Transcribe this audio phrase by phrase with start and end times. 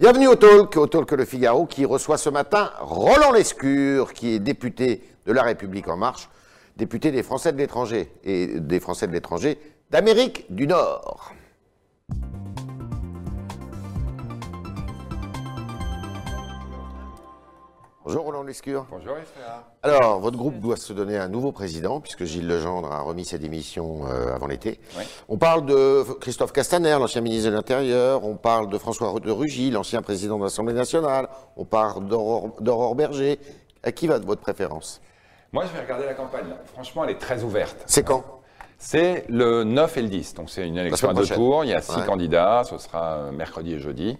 [0.00, 4.38] Bienvenue au Talk, au Talk Le Figaro, qui reçoit ce matin Roland Lescure, qui est
[4.38, 6.28] député de La République En Marche,
[6.76, 9.58] député des Français de l'étranger et des Français de l'étranger
[9.90, 11.32] d'Amérique du Nord.
[18.08, 18.86] Bonjour Roland Lescure.
[18.90, 19.64] Bonjour Esther.
[19.82, 23.38] Alors, votre groupe doit se donner un nouveau président, puisque Gilles Legendre a remis ses
[23.38, 24.80] démissions euh, avant l'été.
[24.96, 25.04] Oui.
[25.28, 28.24] On parle de Christophe Castaner, l'ancien ministre de l'Intérieur.
[28.24, 31.28] On parle de François de Rugy, l'ancien président de l'Assemblée nationale.
[31.58, 33.38] On parle d'Aurore Berger.
[33.82, 35.02] À qui va votre préférence?
[35.52, 36.46] Moi, je vais regarder la campagne.
[36.72, 37.76] Franchement, elle est très ouverte.
[37.84, 38.24] C'est quand?
[38.78, 40.32] C'est le 9 et le 10.
[40.32, 41.36] Donc, c'est une élection à deux prochaine.
[41.36, 41.64] tours.
[41.64, 42.06] Il y a six Ouais.
[42.06, 42.62] candidats.
[42.64, 44.16] Ce sera euh, mercredi et jeudi.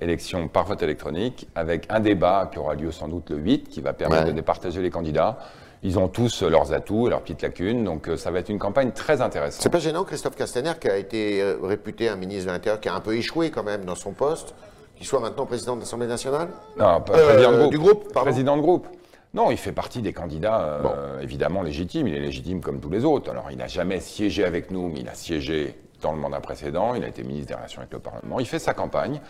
[0.00, 3.80] Élection par vote électronique avec un débat qui aura lieu sans doute le 8 qui
[3.80, 4.28] va permettre Ouais.
[4.30, 5.38] de départager les candidats.
[5.84, 7.84] Ils ont tous leurs atouts et leurs petites lacunes.
[7.84, 9.62] Donc, euh, ça va être une campagne très intéressante.
[9.62, 12.88] C'est pas gênant, Christophe Castaner, qui a été euh, réputé un ministre de l'Intérieur, qui
[12.88, 14.54] a un peu échoué quand même dans son poste,
[14.96, 16.48] qui soit maintenant président de l'Assemblée nationale?
[16.78, 17.70] Non, pas Euh, président de groupe.
[17.70, 18.30] du groupe, pardon.
[18.30, 18.88] Président de groupe.
[19.34, 22.08] Non, il fait partie des candidats euh, évidemment légitimes.
[22.08, 23.30] Il est légitime comme tous les autres.
[23.30, 26.94] Alors, il n'a jamais siégé avec nous, mais il a siégé dans le mandat précédent.
[26.94, 28.40] Il a été ministre des Relations avec le Parlement.
[28.40, 29.20] Il fait sa campagne,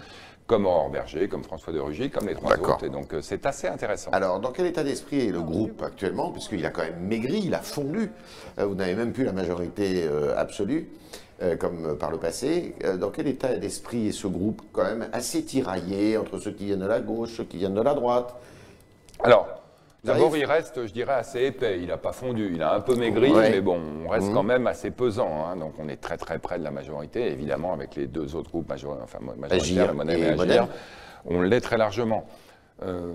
[0.46, 2.84] comme Aurore Berger, comme François de Rugy, comme les trois autres.
[2.84, 4.10] Et donc, euh, c'est assez intéressant.
[4.12, 7.54] Alors, dans quel état d'esprit est le groupe actuellement Puisqu'il a quand même maigri, il
[7.54, 8.10] a fondu.
[8.58, 10.88] Euh, Vous n'avez même plus la majorité euh, absolue,
[11.42, 12.74] euh, comme par le passé.
[12.84, 16.66] Euh, Dans quel état d'esprit est ce groupe quand même assez tiraillé entre ceux qui
[16.66, 18.34] viennent de la gauche, ceux qui viennent de la droite?
[19.22, 19.46] Alors,
[20.05, 21.78] d'abord, il reste, je dirais, assez épais.
[21.80, 22.50] Il n'a pas fondu.
[22.55, 23.50] Il a un peu maigri, Ouais.
[23.50, 24.34] mais bon, on reste Mhm.
[24.34, 25.46] quand même assez pesant.
[25.46, 25.56] hein.
[25.56, 27.30] Donc, on est très, très près de la majorité.
[27.30, 30.66] Évidemment, avec les deux autres groupes majori- enfin, majoritaires, Agir et et Agir, Modem.
[31.27, 32.27] on l'est très largement.
[32.83, 33.12] Euh,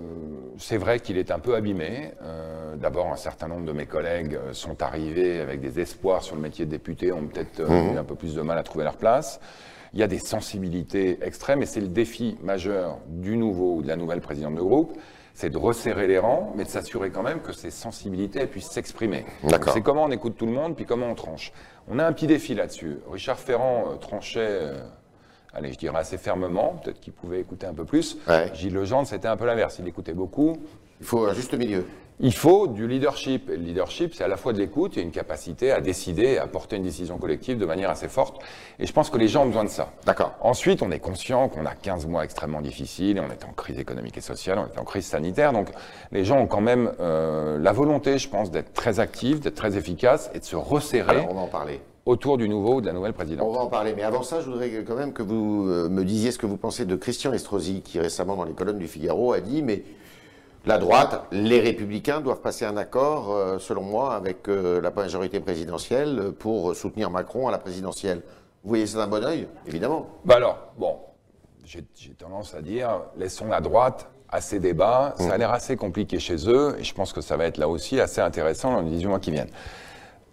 [0.56, 2.12] c'est vrai qu'il est un peu abîmé.
[2.22, 6.34] Euh, D'abord, un certain nombre de mes collègues euh, sont arrivés avec des espoirs sur
[6.34, 7.94] le métier de député, ont peut-être euh, Mhm.
[7.94, 9.38] eu un peu plus de mal à trouver leur place.
[9.92, 13.88] Il y a des sensibilités extrêmes et c'est le défi majeur du nouveau ou de
[13.88, 14.96] la nouvelle présidente de groupe,
[15.40, 19.24] c'est de resserrer les rangs, mais de s'assurer quand même que ces sensibilités puissent s'exprimer.
[19.72, 21.52] C'est comment on écoute tout le monde, puis comment on tranche.
[21.88, 22.98] On a un petit défi là-dessus.
[23.10, 24.82] Richard Ferrand euh, tranchait, euh,
[25.54, 28.18] allez, je dirais assez fermement, peut-être qu'il pouvait écouter un peu plus.
[28.28, 28.50] Ouais.
[28.52, 30.58] Gilles Legendre, c'était un peu l'inverse, il écoutait beaucoup.
[31.00, 31.86] Il faut un juste milieu.
[32.22, 33.48] Il faut du leadership.
[33.48, 36.76] Le leadership, c'est à la fois de l'écoute et une capacité à décider, à porter
[36.76, 38.42] une décision collective de manière assez forte.
[38.78, 39.90] Et je pense que les gens ont besoin de ça.
[40.04, 40.34] D'accord.
[40.42, 43.78] Ensuite, on est conscient qu'on a 15 mois extrêmement difficiles, et on est en crise
[43.78, 45.68] économique et sociale, on est en crise sanitaire, donc
[46.12, 49.78] les gens ont quand même euh, la volonté, je pense, d'être très actifs, d'être très
[49.78, 51.80] efficaces et de se resserrer Alors, on va en parler.
[52.04, 53.54] autour du nouveau ou de la nouvelle On présidente.
[53.54, 56.32] va en parler, mais avant ça, je voudrais quand même que vous euh, me disiez
[56.32, 59.40] ce que vous pensez de Christian Estrosi, qui récemment, dans les colonnes du Figaro, a
[59.40, 59.84] dit Mais
[60.66, 65.40] la droite, les républicains doivent passer un accord, euh, selon moi, avec euh, la majorité
[65.40, 68.22] présidentielle pour soutenir Macron à la présidentielle.
[68.62, 70.06] Vous voyez ça d'un bon oeil Évidemment.
[70.24, 70.98] Bah alors, bon,
[71.64, 71.82] j'ai
[72.18, 75.14] tendance à dire, laissons la droite à ces débats.
[75.16, 77.68] Ça a l'air assez compliqué chez eux, et je pense que ça va être là
[77.68, 79.50] aussi assez intéressant dans les 18 mois qui viennent.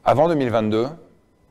[0.03, 0.87] Avant 2022,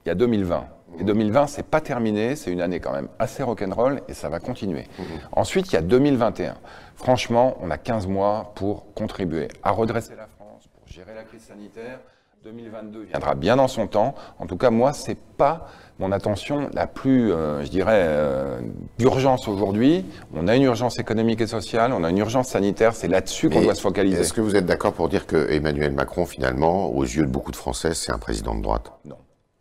[0.04, 0.66] il y a 2020.
[0.98, 4.38] Et 2020, c'est pas terminé, c'est une année quand même assez rock'n'roll et ça va
[4.38, 4.86] continuer.
[5.32, 6.56] Ensuite, il y a 2021.
[6.94, 11.42] Franchement, on a 15 mois pour contribuer à redresser la France, pour gérer la crise
[11.42, 12.00] sanitaire.
[12.44, 14.14] 2022 viendra bien dans son temps.
[14.38, 15.68] En tout cas, moi, c'est pas
[15.98, 18.60] mon attention la plus, euh, je dirais, euh,
[18.98, 20.04] d'urgence aujourd'hui.
[20.34, 22.94] On a une urgence économique et sociale, on a une urgence sanitaire.
[22.94, 24.20] C'est là-dessus qu'on doit se focaliser.
[24.20, 27.50] Est-ce que vous êtes d'accord pour dire que Emmanuel Macron, finalement, aux yeux de beaucoup
[27.50, 28.92] de Français, c'est un président de droite?
[29.04, 29.16] Non.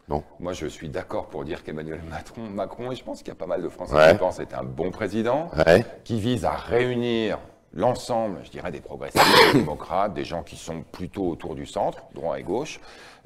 [0.08, 3.32] Non Moi, je suis d'accord pour dire qu'Emmanuel Macron, Macron, et je pense qu'il y
[3.32, 4.12] a pas mal de Français Ouais.
[4.12, 5.84] qui pensent est un bon président, Ouais.
[6.04, 7.40] qui vise à réunir
[7.74, 12.04] l'ensemble, je dirais, des progressistes, des démocrates, des gens qui sont plutôt autour du centre,
[12.14, 12.80] droit et gauche.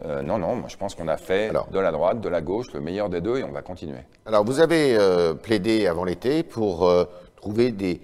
[0.06, 1.68] Euh, non, non, moi je pense qu'on a fait Alors.
[1.68, 4.00] de la droite, de la gauche, le meilleur des deux et on va continuer.
[4.26, 7.04] Alors, vous avez euh, plaidé avant l'été pour euh,
[7.36, 8.00] trouver des,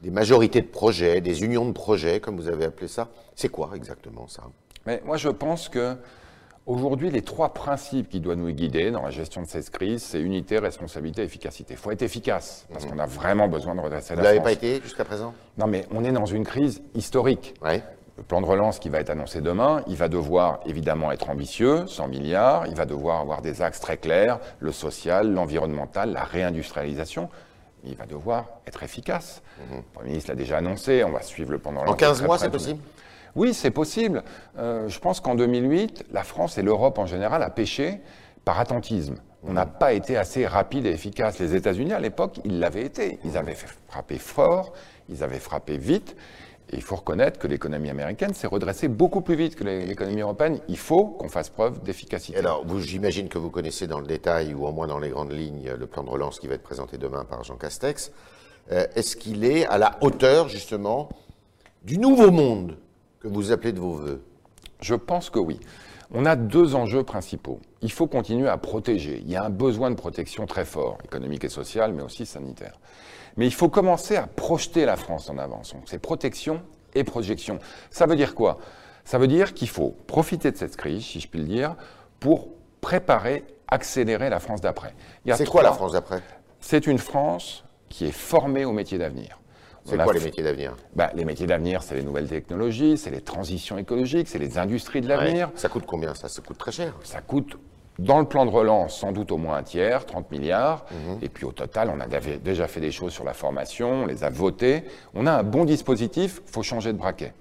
[0.00, 3.08] des majorités de projets, des unions de projets, comme vous avez appelé ça.
[3.34, 4.44] C'est quoi exactement ça?
[4.86, 5.96] Mais moi, je pense que
[6.66, 10.20] aujourd'hui, les trois principes qui doivent nous guider dans la gestion de cette crise, c'est
[10.20, 11.74] unité, responsabilité, efficacité.
[11.74, 14.14] Il faut être efficace parce qu'on a vraiment besoin de redresser.
[14.14, 14.46] Vous la l'avez France.
[14.46, 15.34] pas été jusqu'à présent?
[15.58, 17.54] Non, mais on est dans une crise historique.
[17.62, 17.82] Ouais.
[18.16, 21.86] Le plan de relance qui va être annoncé demain, il va devoir évidemment être ambitieux,
[21.88, 27.28] 100 milliards, il va devoir avoir des axes très clairs, le social, l'environnemental, la réindustrialisation.
[27.82, 29.42] Il va devoir être efficace.
[29.70, 31.92] Le Premier ministre l'a déjà annoncé, on va suivre le plan de relance.
[31.92, 32.80] En 15 très mois, c'est possible?
[33.36, 34.22] Oui, c'est possible.
[34.58, 38.00] Euh, je pense qu'en 2008, la France et l'Europe en général a pêché
[38.44, 39.16] par attentisme.
[39.46, 41.38] On n'a pas été assez rapide et efficace.
[41.38, 43.18] Les États-Unis, à l'époque, ils l'avaient été.
[43.24, 43.56] Ils avaient
[43.88, 44.72] frappé fort,
[45.10, 46.16] ils avaient frappé vite.
[46.70, 50.22] Et il faut reconnaître que l'économie américaine s'est redressée beaucoup plus vite que l'é- l'économie
[50.22, 50.60] européenne.
[50.68, 52.38] Il faut qu'on fasse preuve d'efficacité.
[52.38, 55.70] Alors, j'imagine que vous connaissez dans le détail, ou au moins dans les grandes lignes,
[55.78, 58.12] le plan de relance qui va être présenté demain par Jean Castex.
[58.72, 61.10] euh, est-ce qu'il est à la hauteur, justement,
[61.82, 62.78] du nouveau monde
[63.24, 64.22] que vous appelez de vos voeux
[64.80, 65.58] Je pense que oui.
[66.12, 67.58] On a deux enjeux principaux.
[67.80, 69.22] Il faut continuer à protéger.
[69.24, 72.78] Il y a un besoin de protection très fort, économique et social, mais aussi sanitaire.
[73.36, 75.72] Mais il faut commencer à projeter la France en avance.
[75.72, 76.62] Donc c'est protection
[76.94, 77.58] et projection.
[77.90, 78.58] Ça veut dire quoi?
[79.04, 81.76] Ça veut dire qu'il faut profiter de cette crise, si je puis le dire,
[82.20, 82.48] pour
[82.80, 84.94] préparer, accélérer la France d'après.
[85.32, 86.22] C'est quoi la France d'après?
[86.60, 89.38] C'est une France qui est formée aux métiers d'avenir.
[89.84, 93.20] C'est quoi les métiers d'avenir bah, Les métiers d'avenir, c'est les nouvelles technologies, c'est les
[93.20, 95.50] transitions écologiques, c'est les industries de l'avenir.
[95.56, 96.94] Ça coûte combien Ça, ça coûte très cher.
[97.02, 97.58] Ça coûte,
[97.98, 100.86] dans le plan de relance, sans doute au moins un tiers, 30 milliards.
[100.90, 101.18] Mhm.
[101.22, 104.24] Et puis au total, on a déjà fait des choses sur la formation, on les
[104.24, 104.84] a votées.
[105.14, 107.34] On a un bon dispositif, il faut changer de braquet.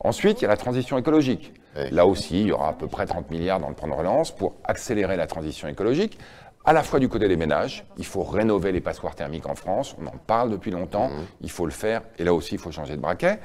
[0.00, 1.52] Ensuite, il y a la transition écologique.
[1.90, 4.34] Là aussi, il y aura à peu près 30 milliards dans le plan de relance
[4.34, 6.18] pour accélérer la transition écologique
[6.66, 9.96] à la fois du côté des ménages, il faut rénover les passoires thermiques en France,
[10.02, 11.24] on en parle depuis longtemps, Mhm.
[11.42, 13.38] il faut le faire, et là aussi il faut changer de braquet.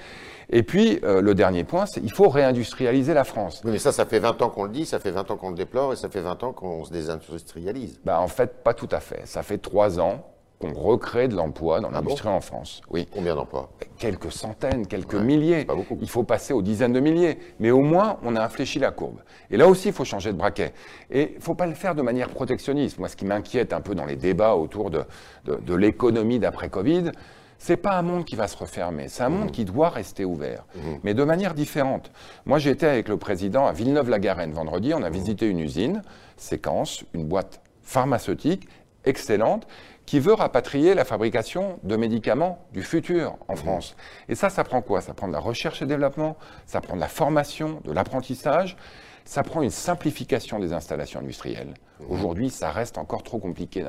[0.50, 3.62] Et puis euh, le dernier point, c'est il faut réindustrialiser la France.
[3.64, 5.52] Oui, mais ça, ça fait 20 ans qu'on le dit, ça fait 20 ans qu'on
[5.52, 8.00] le déplore, et ça fait 20 ans qu'on se désindustrialise.
[8.04, 9.22] Bah, en fait, pas tout à fait.
[9.26, 10.26] Ça fait trois ans
[10.62, 12.82] qu'on recrée de l'emploi dans l'industrie en France.
[12.90, 13.08] Oui.
[13.12, 15.66] Combien d'emplois Quelques centaines, quelques Ouais, milliers.
[15.66, 15.98] pas beaucoup.
[16.02, 17.40] Il faut passer aux dizaines de milliers.
[17.60, 19.20] Mais au moins, on a infléchi la courbe.
[19.50, 20.74] Et là aussi, il faut changer de braquet.
[21.10, 23.00] Et il ne faut pas le faire de manière protectionniste.
[23.00, 25.04] Moi, ce qui m'inquiète un peu dans les débats autour de,
[25.46, 27.12] de, de l'économie d'après-Covid,
[27.58, 29.34] c'est pas un monde qui va se refermer, c'est un Mmh.
[29.38, 30.66] monde qui doit rester ouvert,
[31.04, 32.12] mais de manière différente.
[32.48, 36.02] Moi, j'étais avec le président à Villeneuve-la-Garenne vendredi, on a visité une usine,
[36.38, 38.68] Séquence, une boîte pharmaceutique
[39.06, 39.68] excellente,
[40.06, 43.96] qui veut rapatrier la fabrication de médicaments du futur en France.
[44.30, 45.02] Et ça, ça prend quoi?
[45.02, 48.78] Ça prend de la recherche et développement, ça prend de la formation, de l'apprentissage,
[49.26, 51.74] ça prend une simplification des installations industrielles.
[52.10, 53.84] Aujourd'hui, ça reste encore trop compliqué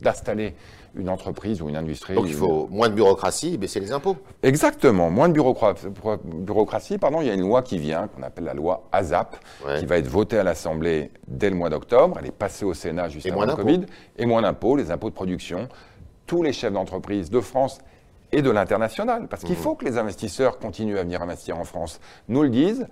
[0.00, 0.54] d'installer
[0.94, 2.14] une entreprise ou une industrie.
[2.14, 4.16] Donc il faut moins de bureaucratie et baisser les impôts.
[4.42, 5.74] Exactement, moins de bureaucra-
[6.24, 6.98] bureaucratie.
[6.98, 9.78] Pardon, il y a une loi qui vient, qu'on appelle la loi ASAP, Ouais.
[9.78, 12.16] qui va être votée à l'Assemblée dès le mois d'octobre.
[12.20, 13.54] Elle est passée au Sénat juste Et avant le.
[13.54, 13.82] Covid.
[14.18, 15.68] Et moins d'impôts, les impôts de production.
[16.26, 17.78] Tous les chefs d'entreprise de France
[18.32, 19.46] et de l'international, parce Mmh.
[19.46, 22.86] qu'il faut que les investisseurs continuent à venir investir en France, nous le disent.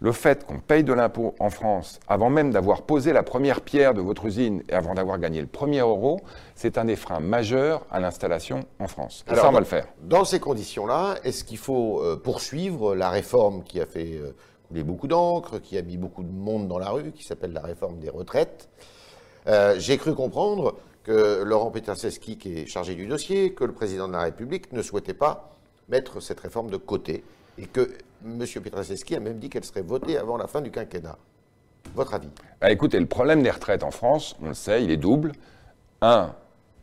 [0.00, 3.94] Le fait qu'on paye de l'impôt en France avant même d'avoir posé la première pierre
[3.94, 6.20] de votre usine et avant d'avoir gagné le premier euro,
[6.54, 9.24] c'est un des freins majeurs à l'installation en France.
[9.30, 9.86] Et ça, on va dans- le faire.
[10.02, 14.34] Dans ces conditions-là, est-ce qu'il faut euh, poursuivre la réforme qui a fait euh,
[14.68, 17.62] couler beaucoup d'encre, qui a mis beaucoup de monde dans la rue, qui s'appelle la
[17.62, 18.68] réforme des retraites?
[19.46, 24.08] Euh, J'ai cru comprendre que Laurent Peterseski, qui est chargé du dossier, que le président
[24.08, 25.52] de la République ne souhaitait pas
[25.88, 27.24] mettre cette réforme de côté
[27.58, 27.90] et que
[28.24, 28.44] M.
[28.62, 31.18] Peterseski a même dit qu'elle serait votée avant la fin du quinquennat.
[31.94, 32.28] Votre avis?
[32.60, 35.32] Bah, écoutez, le problème des retraites en France, on le sait, il est double.
[36.00, 36.34] Un,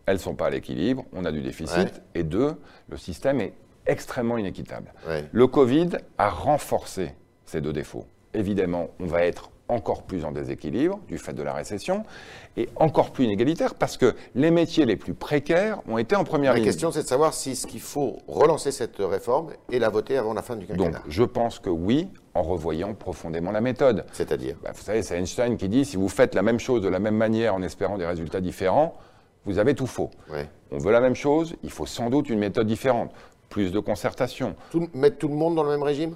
[0.05, 1.77] elles ne sont pas à l'équilibre, on a du déficit.
[1.77, 1.91] Ouais.
[2.15, 2.55] Et deux,
[2.89, 3.53] le système est
[3.85, 4.93] extrêmement inéquitable.
[5.07, 5.25] Ouais.
[5.31, 7.13] Le Covid a renforcé
[7.45, 8.05] ces deux défauts.
[8.33, 12.03] Évidemment, on va être encore plus en déséquilibre du fait de la récession
[12.57, 16.51] et encore plus inégalitaire parce que les métiers les plus précaires ont été en première
[16.51, 16.65] La ligne.
[16.65, 20.33] question, c'est de savoir si ce qu'il faut relancer cette réforme et la voter avant
[20.33, 21.01] la fin du Donc, quinquennat.
[21.07, 24.05] je pense que oui, en revoyant profondément la méthode.
[24.11, 26.89] C'est-à-dire Bah, vous savez, c'est Einstein qui dit si vous faites la même chose de
[26.89, 28.95] la même manière en espérant des résultats différents,
[29.45, 30.09] vous avez tout faux.
[30.31, 30.49] Ouais.
[30.71, 33.11] On veut la même chose, il faut sans doute une méthode différente,
[33.49, 34.55] plus de concertation.
[34.71, 36.15] Tout- mettre tout le monde dans le même régime?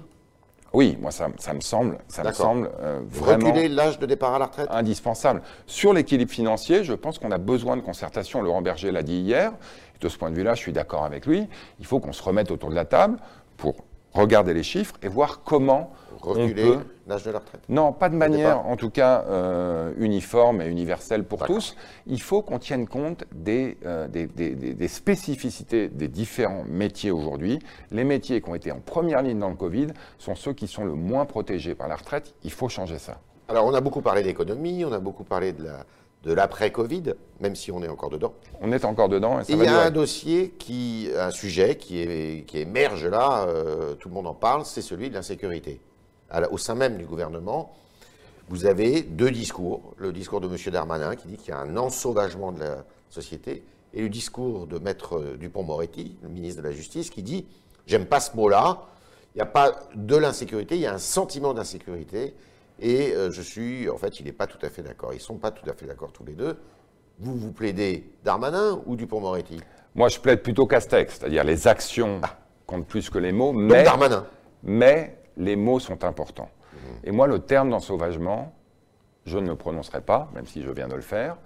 [0.72, 4.34] Oui, moi ça, ça me semble, ça me semble euh, vraiment Reculer l'âge de départ
[4.34, 4.68] à la retraite?
[4.70, 5.42] indispensable.
[5.66, 8.42] Sur l'équilibre financier, je pense qu'on a besoin de concertation.
[8.42, 9.52] Laurent Berger l'a dit hier.
[10.00, 11.48] De ce point de vue-là, je suis d'accord avec lui.
[11.80, 13.18] Il faut qu'on se remette autour de la table
[13.56, 13.74] pour
[14.12, 18.16] regarder les chiffres et voir comment Reculer peut l'âge de la retraite Non, pas de
[18.16, 21.76] manière, en tout cas, euh, uniforme et universelle pour tous.
[22.08, 27.60] Il faut qu'on tienne compte des, euh, des- des- des spécificités des différents métiers aujourd'hui.
[27.92, 29.88] Les métiers qui ont été en première ligne dans le Covid
[30.18, 32.34] sont ceux qui sont le moins protégés par la retraite.
[32.42, 33.20] Il faut changer ça.
[33.48, 35.84] Alors, on a beaucoup parlé d'économie, on a beaucoup parlé de la
[36.28, 38.34] de l'après-Covid, même si on est encore dedans.
[38.60, 39.82] On est encore dedans et ça Et il y a durer.
[39.86, 44.34] un dossier, qui, un sujet qui, est, qui émerge là, euh, tout le monde en
[44.34, 45.80] parle, c'est celui de l'insécurité.
[46.50, 47.72] Au sein même du gouvernement,
[48.50, 49.94] vous avez deux discours.
[49.96, 50.56] Le discours de M.
[50.70, 54.78] Darmanin qui dit qu'il y a un ensauvagement de la société, et le discours de
[54.78, 57.46] Maître Dupont-Moretti, le ministre de la Justice, qui dit
[57.86, 58.82] J'aime pas ce mot-là,
[59.34, 62.34] il n'y a pas de l'insécurité, il y a un sentiment d'insécurité,
[62.80, 63.88] et euh, je suis.
[63.88, 65.12] En fait, il n'est pas tout à fait d'accord.
[65.12, 66.58] Ils ne sont pas tout à fait d'accord tous les deux.
[67.18, 69.60] Vous, vous plaidez Darmanin ou Dupont-Moretti?
[69.94, 72.20] Moi, je plaide plutôt Castex, c'est-à-dire les actions
[72.66, 74.26] comptent plus que les mots, Donc mais, Darmanin.
[74.62, 76.50] mais les mots sont importants.
[77.02, 78.52] Et moi, le terme d'ensauvagement,
[79.24, 81.36] je ne le prononcerai pas, même si je viens de le faire.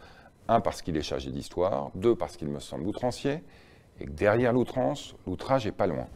[0.49, 1.91] Un, parce qu'il est chargé d'histoire.
[1.95, 3.43] Deux, parce qu'il me semble outrancier.
[4.01, 6.07] et que derrière l'outrance, l'outrage n'est pas loin.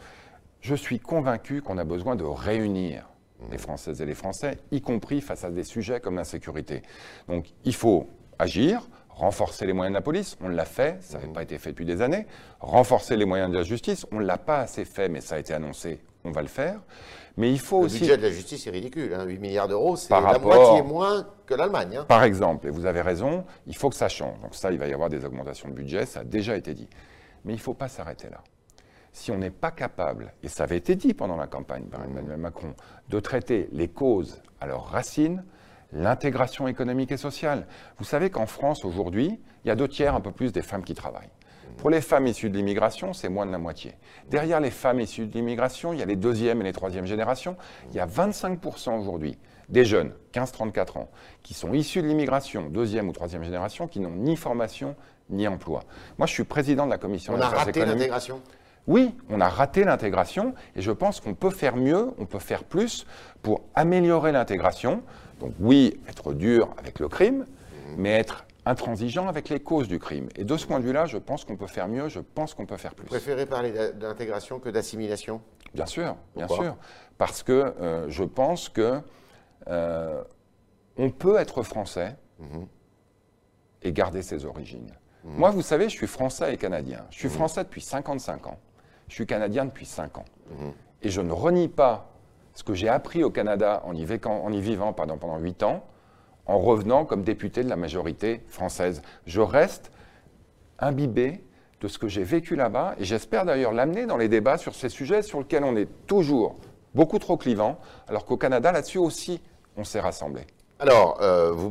[0.61, 3.09] Je suis convaincu qu'on a besoin de réunir
[3.51, 6.83] les Françaises et les Français, y compris face à des sujets comme l'insécurité.
[7.29, 11.33] Donc il faut agir, renforcer les moyens de la police, on l'a fait, ça n'avait
[11.33, 12.27] pas été fait depuis des années,
[12.61, 15.39] renforcer les moyens de la justice, on ne l'a pas assez fait, mais ça a
[15.39, 16.81] été annoncé, on va le faire.
[17.39, 18.01] Mais il faut le aussi...
[18.01, 21.55] budget de la justice est ridicule, hein, 8 milliards d'euros, c'est la moitié moins que
[21.55, 21.99] l'Allemagne.
[21.99, 22.05] Hein.
[22.09, 24.41] Par exemple, et vous avez raison, il faut que ça change.
[24.41, 26.89] Donc ça, il va y avoir des augmentations de budget, ça a déjà été dit.
[27.45, 28.43] Mais il ne faut pas s'arrêter là.
[29.17, 32.37] Si on n'est pas capable, et ça avait été dit pendant la campagne par Emmanuel
[32.37, 32.75] Macron,
[33.09, 35.43] de traiter les causes à leurs racines,
[35.91, 37.67] l'intégration économique et sociale.
[37.99, 40.85] Vous savez qu'en France, aujourd'hui, il y a deux tiers, un peu plus, des femmes
[40.85, 41.31] qui travaillent.
[41.79, 43.95] Pour les femmes issues de l'immigration, c'est moins de la moitié.
[44.29, 47.57] Derrière les femmes issues de l'immigration, il y a les deuxième et les troisième générations.
[47.93, 49.39] Il y a 25% aujourd'hui
[49.71, 51.11] des jeunes, 15-34 ans,
[51.43, 54.95] qui sont issus de l'immigration, deuxième ou troisième génération, qui n'ont ni formation
[55.31, 55.85] ni emploi.
[56.19, 58.43] Moi, je suis président de la commission On a raté l'intégration?
[58.87, 62.65] Oui, on a raté l'intégration et je pense qu'on peut faire mieux, on peut faire
[62.65, 63.07] plus
[63.43, 65.03] pour améliorer l'intégration.
[65.41, 67.47] Donc oui, être dur avec le crime,
[67.97, 70.29] mais être intransigeant avec les causes du crime.
[70.37, 72.67] Et de ce point de vue-là, je pense qu'on peut faire mieux, je pense qu'on
[72.67, 73.05] peut faire plus.
[73.05, 75.41] Vous préférez parler d'intégration que d'assimilation?
[75.75, 76.77] Bien sûr, bien sûr.
[77.19, 79.01] Parce que euh, je pense que
[79.69, 80.23] euh,
[80.97, 82.67] on peut être français mhm.
[83.83, 84.91] et garder ses origines.
[85.25, 85.37] Mhm.
[85.37, 87.05] Moi, vous savez, je suis français et canadien.
[87.11, 87.35] Je suis mhm.
[87.35, 88.59] français depuis 55 ans.
[89.09, 90.25] Je suis canadien depuis 5 ans.
[91.03, 92.13] Et je ne renie pas
[92.55, 94.05] ce que j'ai appris au Canada en y,
[94.61, 95.85] vivant pendant 8 ans
[96.47, 99.03] en revenant comme député de la majorité française.
[99.27, 99.91] Je reste
[100.79, 101.45] imbibé
[101.81, 104.89] de ce que j'ai vécu là-bas et j'espère d'ailleurs l'amener dans les débats sur ces
[104.89, 106.57] sujets sur lesquels on est toujours
[106.95, 109.41] beaucoup trop clivant, alors qu'au Canada, là-dessus aussi,
[109.77, 110.47] on s'est rassemblés.
[110.79, 111.71] Alors, euh, vous,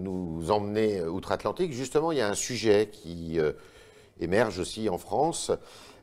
[0.00, 1.72] nous emmenez outre-Atlantique.
[1.72, 3.52] Justement, il y a un sujet qui euh,
[4.20, 5.50] émerge aussi en France,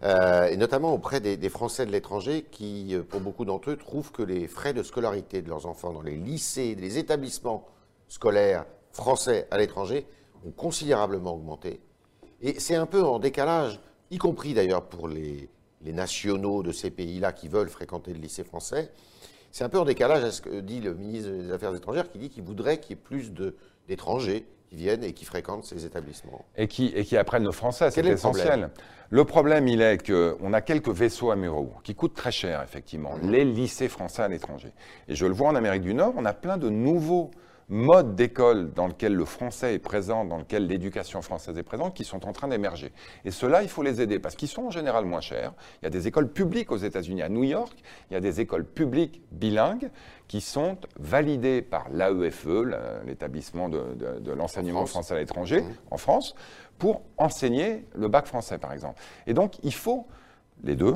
[0.03, 4.11] euh, et notamment auprès des, des Français de l'étranger qui, pour beaucoup d'entre eux, trouvent
[4.11, 7.67] que les frais de scolarité de leurs enfants dans les lycées, les établissements
[8.07, 10.05] scolaires français à l'étranger
[10.45, 11.79] ont considérablement augmenté.
[12.41, 13.79] Et c'est un peu en décalage,
[14.11, 15.49] y compris d'ailleurs pour les,
[15.81, 18.91] nationaux de ces pays-là qui veulent fréquenter le lycée français.
[19.49, 22.19] C'est un peu en décalage à ce que dit le ministre des Affaires étrangères, qui
[22.19, 23.31] dit qu'il voudrait qu'il y ait plus
[23.87, 26.45] d'étrangers qui viennent et qui fréquentent ces établissements.
[26.55, 28.69] Et qui, et qui apprennent le français, c'est essentiel.
[29.09, 33.31] Le problème, il est qu'on a quelques vaisseaux amiraux qui coûtent très cher, effectivement, mmh.
[33.31, 34.71] les lycées français à l'étranger.
[35.07, 37.31] Et je le vois en Amérique du Nord, on a plein de nouveaux
[37.69, 42.03] modes d'école dans lequel le français est présent, dans lequel l'éducation française est présente, qui
[42.03, 42.91] sont en train d'émerger.
[43.25, 45.53] Et cela, il faut les aider parce qu'ils sont en général moins chers.
[45.81, 47.73] Il y a des écoles publiques aux États-Unis, à New York,
[48.09, 49.91] il y a des écoles publiques bilingues
[50.27, 52.47] qui sont validées par l'AEFE,
[53.05, 55.73] l'établissement de, l'enseignement français à l'étranger, mmh.
[55.91, 56.35] en France,
[56.77, 58.99] pour enseigner le bac français, par exemple.
[59.27, 60.07] Et donc, il faut
[60.63, 60.95] les deux.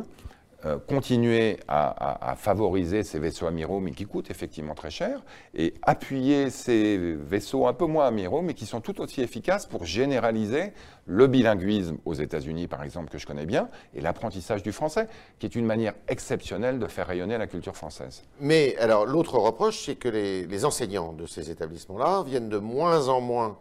[0.66, 5.22] Euh, continuer à, favoriser ces vaisseaux amiraux, mais qui coûtent effectivement très cher,
[5.54, 9.86] et appuyer ces vaisseaux un peu moins amiraux, mais qui sont tout aussi efficaces pour
[9.86, 10.72] généraliser
[11.06, 15.08] le bilinguisme aux États-Unis, par exemple, que je connais bien, et l'apprentissage du français,
[15.40, 18.24] qui est une manière exceptionnelle de faire rayonner la culture française.
[18.40, 23.20] Mais alors, l'autre reproche, c'est que les, enseignants de ces établissements-là viennent de moins en
[23.20, 23.58] moins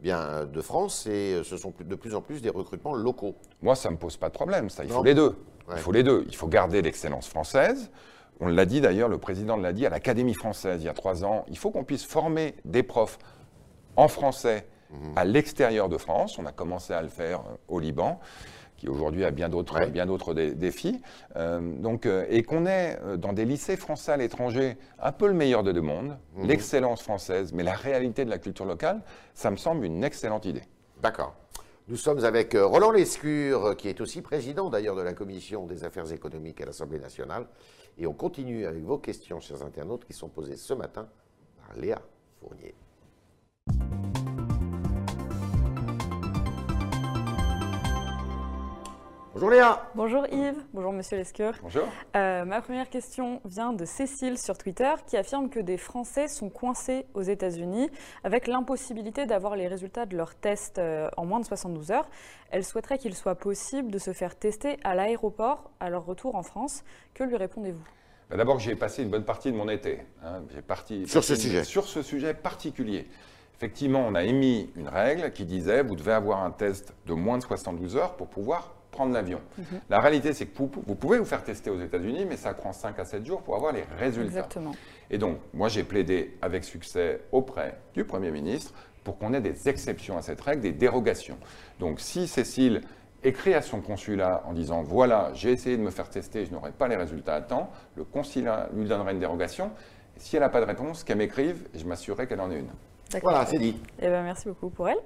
[0.00, 3.34] bien, de France et ce sont de plus en plus des recrutements locaux.
[3.60, 5.34] Moi, ça ne me pose pas de problème, ça, il faut les deux.
[5.72, 6.24] Il faut les deux.
[6.28, 7.90] Il faut garder l'excellence française.
[8.40, 11.24] On l'a dit d'ailleurs, le président l'a dit à l'Académie française il y a trois
[11.24, 11.44] ans.
[11.48, 13.18] Il faut qu'on puisse former des profs
[13.96, 15.12] en français mhm.
[15.16, 16.38] à l'extérieur de France.
[16.38, 18.20] On a commencé à le faire euh, au Liban
[18.76, 21.00] qui aujourd'hui a bien d'autres bien d'autres défis.
[21.36, 25.32] Euh, donc, euh, et qu'on ait dans des lycées français à l'étranger un peu le
[25.32, 26.46] meilleur de deux mondes, mhm.
[26.46, 29.00] l'excellence française, mais la réalité de la culture locale,
[29.32, 30.64] ça me semble une excellente idée.
[31.00, 31.34] D'accord.
[31.88, 35.84] Nous sommes avec euh, Roland Lescure, qui est aussi président d'ailleurs de la Commission des
[35.84, 37.46] affaires économiques à l'Assemblée nationale.
[37.96, 41.06] Et on continue avec vos questions, chers internautes, qui sont posées ce matin
[41.56, 42.02] par Léa
[42.40, 42.74] Fournier.
[49.36, 49.82] Bonjour Léa.
[49.94, 50.62] Bonjour Yves.
[50.72, 51.52] Bonjour Monsieur Lescure.
[51.60, 51.82] Bonjour.
[52.16, 56.48] Euh, ma première question vient de Cécile sur Twitter qui affirme que des Français sont
[56.48, 57.90] coincés aux États-Unis
[58.24, 62.08] avec l'impossibilité d'avoir les résultats de leurs tests euh, en moins de 72 heures.
[62.50, 66.42] Elle souhaiterait qu'il soit possible de se faire tester à l'aéroport à leur retour en
[66.42, 66.82] France.
[67.12, 67.84] Que lui répondez-vous?
[68.30, 70.00] Bah, D'abord, j'ai passé une bonne partie de mon été.
[70.24, 70.44] Hein.
[70.66, 71.62] Parti, sur ce sujet.
[71.62, 73.06] Sur ce sujet particulier.
[73.54, 77.36] Effectivement, on a émis une règle qui disait vous devez avoir un test de moins
[77.36, 79.40] de 72 heures pour pouvoir prendre l'avion.
[79.58, 79.64] Mhm.
[79.90, 82.98] La réalité, c'est que vous, pouvez vous faire tester aux États-Unis, mais ça prend 5
[82.98, 84.28] à 7 jours pour avoir les résultats.
[84.28, 84.72] Exactement.
[85.10, 88.72] Et donc, moi, j'ai plaidé avec succès auprès du Premier ministre
[89.04, 91.38] pour qu'on ait des exceptions à cette règle, des dérogations.
[91.78, 92.80] Donc, si Cécile
[93.22, 96.72] écrit à son consulat en disant voilà, j'ai essayé de me faire tester, je n'aurai
[96.72, 99.70] pas les résultats à temps, le consulat lui donnera une dérogation.
[100.16, 102.58] Et si elle n'a pas de réponse, qu'elle m'écrive et je m'assurerai qu'elle en ait
[102.58, 102.70] une.
[103.22, 103.76] Voilà, c'est dit.
[104.00, 104.98] Eh ben, merci beaucoup pour elle.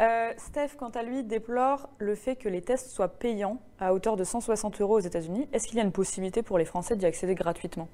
[0.00, 4.16] Euh, Steph, quant à lui, déplore le fait que les tests soient payants à hauteur
[4.16, 5.48] de 160 euros aux États-Unis.
[5.52, 7.88] Est-ce qu'il y a une possibilité pour les Français d'y accéder gratuitement?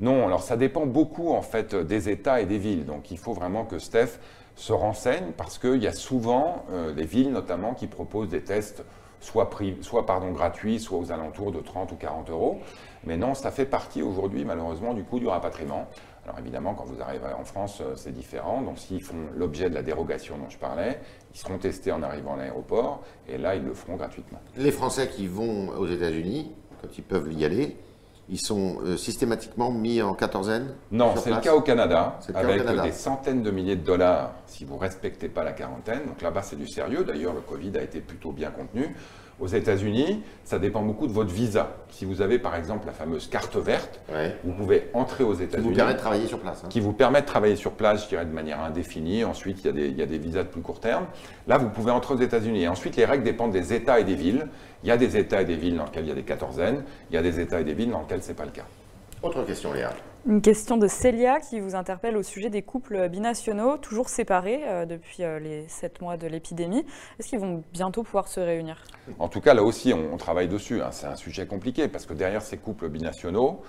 [0.00, 2.86] Non, alors ça dépend beaucoup en fait des États et des villes.
[2.86, 4.18] Donc il faut vraiment que Steph
[4.56, 8.82] se renseigne parce qu'il y a souvent euh, des villes notamment qui proposent des tests
[9.20, 9.50] soit,
[9.82, 12.60] soit pardon, gratuits, soit aux alentours de 30 ou 40 euros.
[13.04, 15.86] Mais non, ça fait partie aujourd'hui malheureusement du coût du rapatriement.
[16.24, 18.62] Alors évidemment, quand vous arrivez en France, euh, c'est différent.
[18.62, 21.00] Donc s'ils font l'objet de la dérogation dont je parlais,
[21.34, 24.40] ils seront testés en arrivant à l'aéroport et là, ils le feront gratuitement.
[24.56, 27.76] Les Français qui vont aux États-Unis, quand ils peuvent y aller,
[28.30, 32.92] ils sont euh, systématiquement mis en quatorzaine Non, c'est le cas au Canada, avec des
[32.92, 36.06] centaines de milliers de dollars si vous ne respectez pas la quarantaine.
[36.06, 37.04] Donc là-bas, c'est du sérieux.
[37.04, 38.94] D'ailleurs, le Covid a été plutôt bien contenu.
[39.40, 41.70] Aux États-Unis, ça dépend beaucoup de votre visa.
[41.88, 43.98] Si vous avez par exemple la fameuse carte verte,
[44.44, 45.68] vous pouvez entrer aux États-Unis.
[45.68, 46.62] Qui vous permet de travailler sur place.
[46.62, 46.68] Hein.
[46.68, 49.24] Qui vous permet de travailler sur place, je dirais, de manière indéfinie.
[49.24, 51.06] Ensuite, il y, a des, il y a des visas de plus court terme.
[51.48, 52.64] Là, vous pouvez entrer aux États-Unis.
[52.64, 54.46] Et ensuite, les règles dépendent des États et des villes.
[54.82, 56.84] Il y a des États et des villes dans lesquels il y a des quatorzaines.
[57.10, 58.64] Il y a des États et des villes dans lesquels ce n'est pas le cas.
[59.22, 59.92] Autre question, Léa.
[60.26, 64.86] Une question de Célia qui vous interpelle au sujet des couples binationaux, toujours séparés euh,
[64.86, 66.84] depuis euh, les sept mois de l'épidémie.
[67.18, 68.82] Est-ce qu'ils vont bientôt pouvoir se réunir?
[69.18, 70.80] En tout cas, là aussi, on, travaille dessus.
[70.82, 70.90] Hein.
[70.90, 73.62] C'est un sujet compliqué parce que derrière ces couples binationaux,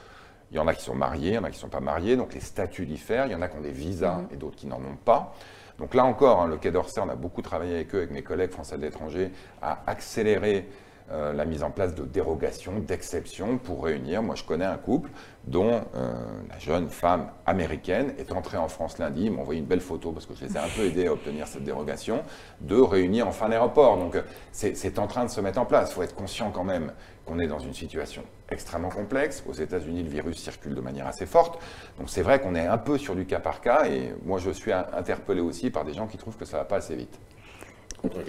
[0.52, 1.80] il y en a qui sont mariés, il y en a qui ne sont pas
[1.80, 3.26] mariés, donc les statuts diffèrent.
[3.28, 4.28] Il y en a qui ont des visas mhm.
[4.32, 5.34] et d'autres qui n'en ont pas.
[5.80, 8.24] Donc là encore, hein, le Quai d'Orsay, on a beaucoup travaillé avec eux, avec mes
[8.24, 10.68] collègues français de l'étranger, à accélérer
[11.12, 14.24] euh, la mise en place de dérogations, d'exceptions pour réunir.
[14.24, 15.10] Moi, je connais un couple
[15.46, 16.14] dont euh,
[16.50, 20.12] la jeune femme américaine est entrée en France lundi, ils m'ont envoyé une belle photo
[20.12, 22.24] parce que je les ai un peu aidés à obtenir cette dérogation,
[22.62, 23.98] de réunir en fin d'aéroport.
[23.98, 25.92] Donc euh, c'est en train de se mettre en place.
[25.92, 26.94] Il faut être conscient quand même
[27.26, 29.44] qu'on est dans une situation extrêmement complexe.
[29.48, 31.60] Aux États-Unis, le virus circule de manière assez forte.
[31.98, 34.52] Donc c'est vrai qu'on est un peu sur du cas par cas et moi je
[34.52, 37.20] suis interpellé aussi par des gens qui trouvent que ça ne va pas assez vite.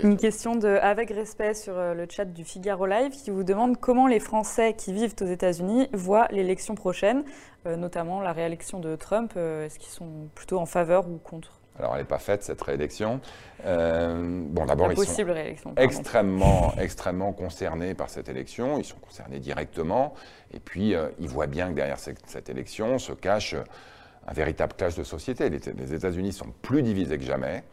[0.03, 3.79] Une question de Avec Respect sur euh, le chat du Figaro Live qui vous demande
[3.79, 7.25] comment les Français qui vivent aux États-Unis voient l'élection prochaine,
[7.67, 9.33] euh, notamment la réélection de Trump.
[9.37, 11.61] Euh, est-ce qu'ils sont plutôt en faveur ou contre?
[11.79, 13.21] Alors, elle n'est pas faite, cette réélection.
[13.65, 18.79] bon, d'abord, ils sont réélection, extrêmement, extrêmement concernés par cette élection.
[18.79, 20.13] Ils sont concernés directement.
[20.53, 23.55] Et puis, ils voient bien que derrière cette, cette, élection se cache
[24.27, 25.49] un véritable clash de société.
[25.49, 27.65] Les, les États-Unis sont plus divisés que jamais.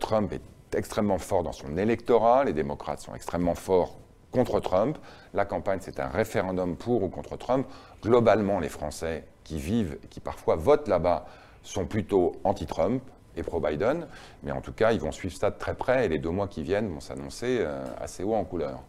[0.00, 0.42] Trump est
[0.74, 3.96] extrêmement fort dans son électorat, les démocrates sont extrêmement forts
[4.30, 4.98] contre Trump.
[5.34, 7.66] La campagne, c'est un référendum pour ou contre Trump.
[8.02, 11.26] Globalement, les Français qui vivent, qui parfois votent là-bas,
[11.62, 13.02] sont plutôt anti-Trump
[13.36, 14.06] et pro-Biden.
[14.42, 16.48] Mais en tout cas, ils vont suivre ça de très près et les deux mois
[16.48, 18.80] qui viennent vont s'annoncer euh, assez haut en couleur.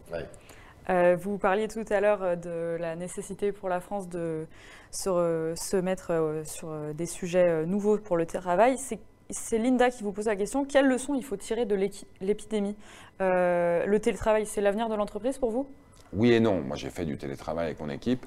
[0.88, 4.46] Euh, vous parliez tout à l'heure euh, de la nécessité pour la France de
[4.90, 8.76] se, se mettre sur des sujets nouveaux pour le travail.
[8.76, 8.98] C'est
[9.30, 10.64] c'est Linda qui vous pose la question.
[10.64, 11.74] Quelle leçon il faut tirer de
[12.20, 12.76] l'épidémie?
[13.20, 15.68] Euh, Le télétravail, c'est l'avenir de l'entreprise pour vous?
[16.12, 16.60] Oui et non.
[16.60, 18.26] Moi, j'ai fait du télétravail avec mon équipe.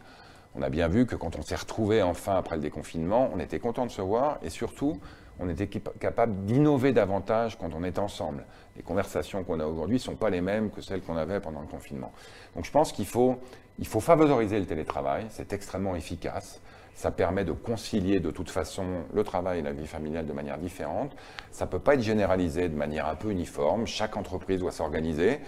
[0.55, 3.59] On a bien vu que quand on s'est retrouvé enfin après le déconfinement, on était
[3.59, 4.99] content de se voir et surtout,
[5.39, 8.45] on était capable d'innover davantage quand on est ensemble.
[8.75, 11.61] Les conversations qu'on a aujourd'hui ne sont pas les mêmes que celles qu'on avait pendant
[11.61, 12.11] le confinement.
[12.55, 13.37] Donc je pense qu'il faut,
[13.79, 16.61] il faut favoriser le télétravail, c'est extrêmement efficace.
[16.95, 20.57] Ça permet de concilier de toute façon le travail et la vie familiale de manière
[20.57, 21.15] différente.
[21.51, 23.87] Ça ne peut pas être généralisé de manière un peu uniforme.
[23.87, 25.39] Chaque entreprise doit s'organiser.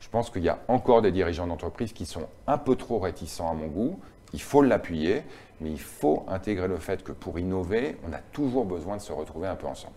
[0.00, 3.50] Je pense qu'il y a encore des dirigeants d'entreprise qui sont un peu trop réticents
[3.50, 4.00] à mon goût.
[4.32, 5.22] Il faut l'appuyer,
[5.60, 9.12] mais il faut intégrer le fait que pour innover, on a toujours besoin de se
[9.12, 9.94] retrouver un peu ensemble.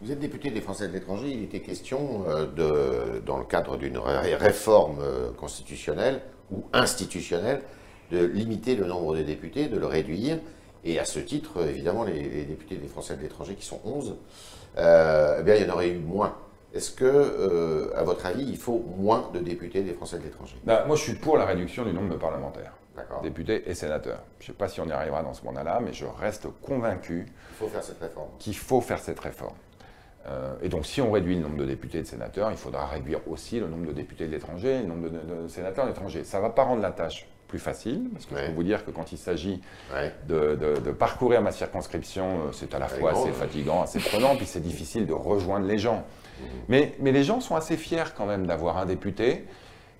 [0.00, 1.28] Vous êtes député des Français de l'étranger.
[1.30, 7.62] Il était question, euh, de, dans le cadre d'une réforme euh, constitutionnelle ou institutionnelle,
[8.10, 10.38] de limiter le nombre de députés, de le réduire.
[10.84, 14.16] Et à ce titre, évidemment, les, députés des Français de l'étranger, qui sont 11,
[14.78, 16.34] euh, eh bien, il y en aurait eu moins.
[16.74, 20.56] Est-ce que, euh, à votre avis, il faut moins de députés des Français de l'étranger?
[20.64, 22.72] Bah, Moi, je suis pour la réduction du nombre de parlementaires,
[23.22, 24.20] députés et sénateurs.
[24.40, 27.26] Je ne sais pas si on y arrivera dans ce mandat-là, mais je reste convaincu
[27.26, 28.28] qu'il faut faire cette réforme.
[28.38, 29.54] Qu'il faut faire cette réforme.
[30.26, 32.86] Euh, et donc, si on réduit le nombre de députés et de sénateurs, il faudra
[32.86, 35.84] réduire aussi le nombre de députés de l'étranger et le nombre de, de, de sénateurs
[35.84, 36.24] de l'étranger.
[36.24, 38.82] Ça ne va pas rendre la tâche plus facile, parce que je peux vous dire
[38.82, 39.60] que quand il s'agit
[40.26, 44.62] de, parcourir ma circonscription, euh, c'est à la fois assez fatigant, assez prenant, puis c'est
[44.62, 46.06] difficile de rejoindre les gens.
[46.40, 46.46] Mhm.
[46.68, 49.44] Mais, mais les gens sont assez fiers quand même d'avoir un député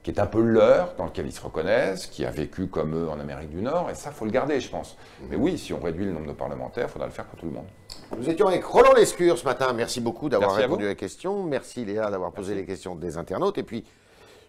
[0.02, 3.10] qui est un peu leur, dans lequel ils se reconnaissent, qui a vécu comme eux
[3.10, 4.96] en Amérique du Nord, et ça, faut le garder, je pense.
[5.20, 5.26] Mhm.
[5.28, 7.46] Mais oui, si on réduit le nombre de parlementaires, il faudra le faire pour tout
[7.46, 7.68] le monde.
[8.16, 9.74] Nous étions avec Roland Lescure ce matin.
[9.74, 11.42] Merci beaucoup d'avoir répondu à, la question.
[11.42, 13.58] Merci Léa d'avoir posé les questions des internautes.
[13.58, 13.84] Et puis,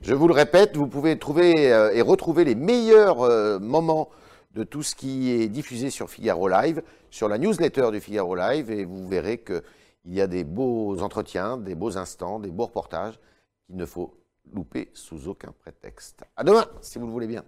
[0.03, 4.09] Je vous le répète, vous pouvez trouver et retrouver les meilleurs moments
[4.53, 8.69] de tout ce qui est diffusé sur Figaro Live, sur la newsletter du Figaro Live,
[8.69, 9.63] et vous verrez qu'il
[10.07, 13.17] y a des beaux entretiens, des beaux instants, des beaux reportages
[13.65, 14.13] qu'il ne faut
[14.53, 16.25] louper sous aucun prétexte.
[16.35, 17.45] À demain, si vous le voulez bien.